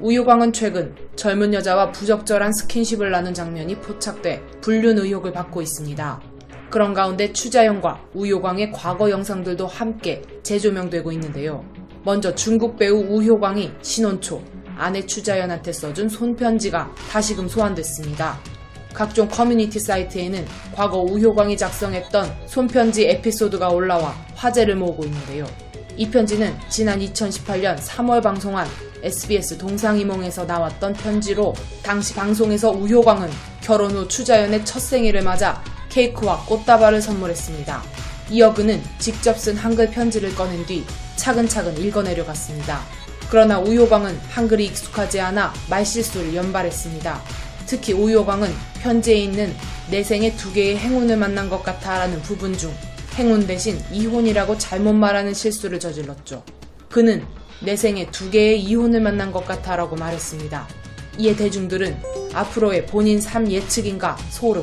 [0.00, 6.20] 우효광은 최근 젊은 여자와 부적절한 스킨십을 나눈 장면이 포착돼 불륜 의혹을 받고 있습니다.
[6.70, 11.64] 그런 가운데 추자현과 우효광의 과거 영상들도 함께 재조명되고 있는데요.
[12.04, 14.42] 먼저 중국 배우 우효광이 신혼 초
[14.76, 18.38] 아내 추자현한테 써준 손편지가 다시금 소환됐습니다.
[18.94, 25.46] 각종 커뮤니티 사이트에는 과거 우효광이 작성했던 손편지 에피소드가 올라와 화제를 모으고 있는데요.
[25.96, 28.66] 이 편지는 지난 2018년 3월 방송한
[29.02, 33.30] SBS 동상이몽에서 나왔던 편지로 당시 방송에서 우효광은
[33.60, 37.82] 결혼 후 추자연의 첫 생일을 맞아 케이크와 꽃다발을 선물했습니다.
[38.30, 40.84] 이어 그는 직접 쓴 한글 편지를 꺼낸 뒤
[41.16, 42.80] 차근차근 읽어내려 갔습니다.
[43.30, 47.20] 그러나 우효광은 한글이 익숙하지 않아 말실수를 연발했습니다.
[47.66, 49.54] 특히 우효광은 편지에 있는
[49.90, 52.72] 내 생에 두 개의 행운을 만난 것 같아 라는 부분 중
[53.16, 56.42] 행운 대신 이혼이라고 잘못 말하는 실수를 저질렀죠.
[56.88, 57.24] 그는
[57.60, 60.68] 내 생에 두 개의 이혼을 만난 것 같아 라고 말했습니다.
[61.18, 62.00] 이에 대중들은
[62.32, 64.62] 앞으로의 본인 삶 예측인가 소름.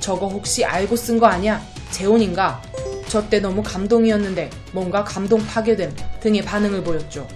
[0.00, 1.60] 저거 혹시 알고 쓴 거 아니야?
[1.90, 2.62] 재혼인가?
[3.08, 7.26] 저때 너무 감동이었는데 뭔가 감동 파괴됨 등의 반응을 보였죠.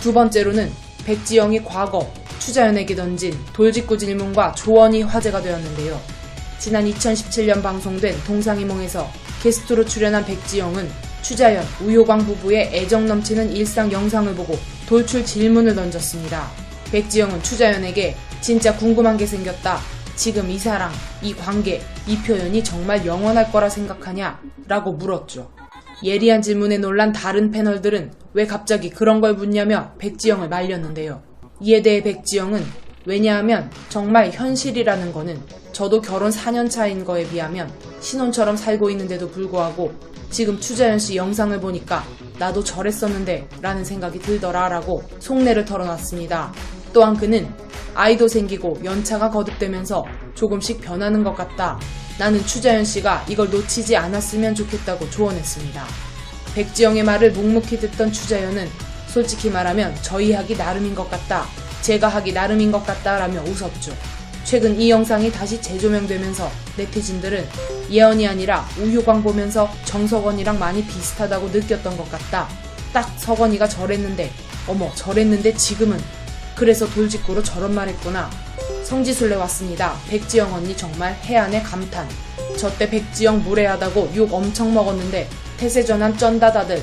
[0.00, 0.70] 두 번째로는
[1.04, 6.00] 백지영이 과거 추자연에게 던진 돌직구 질문과 조언이 화제가 되었는데요.
[6.58, 9.08] 지난 2017년 방송된 동상이몽에서
[9.42, 10.88] 게스트로 출연한 백지영은
[11.22, 16.50] 추자연, 우효광 부부의 애정 넘치는 일상 영상을 보고 돌출 질문을 던졌습니다.
[16.90, 19.78] 백지영은 추자연에게 진짜 궁금한 게 생겼다.
[20.16, 20.92] 지금 이 사랑,
[21.22, 24.40] 이 관계, 이 표현이 정말 영원할 거라 생각하냐?
[24.68, 25.50] 라고 물었죠.
[26.04, 31.22] 예리한 질문에 놀란 다른 패널들은 왜 갑자기 그런 걸 묻냐며 백지영을 말렸는데요.
[31.60, 32.64] 이에 대해 백지영은
[33.04, 35.40] 왜냐하면 정말 현실이라는 거는
[35.72, 39.92] 저도 결혼 4년 차인 거에 비하면 신혼처럼 살고 있는데도 불구하고
[40.32, 42.04] 지금 추자연 씨 영상을 보니까
[42.38, 46.52] 나도 저랬었는데 라는 생각이 들더라 라고 속내를 털어놨습니다.
[46.92, 47.48] 또한 그는
[47.94, 50.04] 아이도 생기고 연차가 거듭되면서
[50.34, 51.78] 조금씩 변하는 것 같다.
[52.18, 55.84] 나는 추자연 씨가 이걸 놓치지 않았으면 좋겠다고 조언했습니다.
[56.54, 58.68] 백지영의 말을 묵묵히 듣던 추자연은
[59.08, 61.44] 솔직히 말하면 저희 하기 나름인 것 같다.
[61.82, 63.18] 제가 하기 나름인 것 같다.
[63.18, 63.92] 라며 웃었죠.
[64.52, 67.48] 최근 이 영상이 다시 재조명되면서 네티즌들은
[67.90, 72.50] 예언이 아니라 우효광 보면서 정석원이랑 많이 비슷하다고 느꼈던 것 같다.
[72.92, 74.30] 딱 석원이가 저랬는데,
[74.68, 75.98] 어머, 저랬는데 지금은.
[76.54, 78.28] 그래서 돌직구로 저런 말 했구나.
[78.84, 79.96] 성지순례 왔습니다.
[80.10, 82.06] 백지영 언니 정말 해안의 감탄.
[82.58, 86.82] 저 때 백지영 무례하다고 욕 엄청 먹었는데 태세전환 쩐다 다들.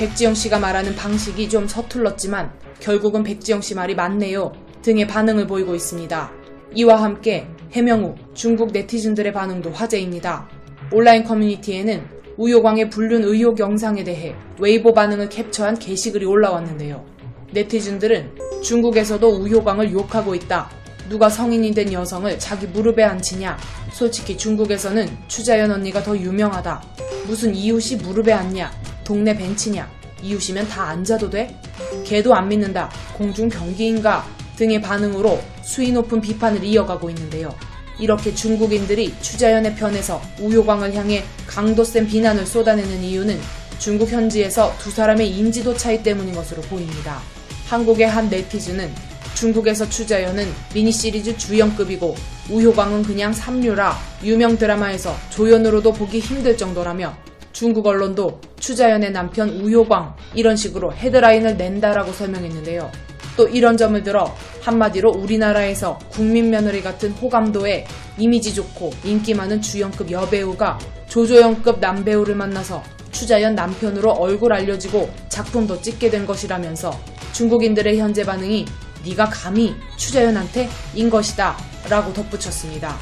[0.00, 4.52] 백지영 씨가 말하는 방식이 좀 서툴렀지만 결국은 백지영 씨 말이 맞네요.
[4.82, 6.43] 등의 반응을 보이고 있습니다.
[6.74, 10.48] 이와 함께 해명 후 중국 네티즌들의 반응도 화제입니다.
[10.92, 12.02] 온라인 커뮤니티에는
[12.36, 17.04] 우효광의 불륜 의혹 영상에 대해 웨이보 반응을 캡처한 게시글이 올라왔는데요.
[17.52, 20.68] 네티즌들은 중국에서도 우효광을 욕하고 있다.
[21.08, 23.56] 누가 성인이 된 여성을 자기 무릎에 앉히냐?
[23.92, 26.82] 솔직히 중국에서는 추자연 언니가 더 유명하다.
[27.26, 28.72] 무슨 이웃이 무릎에 앉냐?
[29.04, 29.88] 동네 벤치냐?
[30.22, 31.56] 이웃이면 다 앉아도 돼?
[32.04, 32.90] 걔도 안 믿는다.
[33.16, 34.24] 공중 경기인가?
[34.56, 37.54] 등의 반응으로 수위 높은 비판을 이어가고 있는데요.
[37.98, 43.38] 이렇게 중국인들이 추자연의 편에서 우효광을 향해 강도 센 비난을 쏟아내는 이유는
[43.78, 47.20] 중국 현지에서 두 사람의 인지도 차이 때문인 것으로 보입니다.
[47.66, 48.90] 한국의 한 네티즌은
[49.34, 52.14] 중국에서 추자연은 미니시리즈 주연급이고
[52.50, 57.16] 우효광은 그냥 삼류라 유명 드라마에서 조연으로도 보기 힘들 정도라며
[57.52, 62.90] 중국 언론도 추자연의 남편 우효광 이런 식으로 헤드라인을 낸다라고 설명했는데요.
[63.36, 67.86] 또 이런 점을 들어 한마디로 우리나라에서 국민 며느리 같은 호감도에
[68.18, 70.78] 이미지 좋고 인기 많은 주연급 여배우가
[71.08, 76.98] 조조연급 남배우를 만나서 추자연 남편으로 얼굴 알려지고 작품도 찍게 된 것이라면서
[77.32, 78.66] 중국인들의 현재 반응이
[79.06, 81.56] 네가 감히 추자연한테 인 것이다
[81.88, 82.96] 라고 덧붙였습니다.